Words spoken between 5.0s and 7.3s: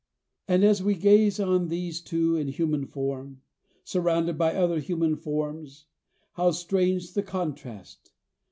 forms, how strange the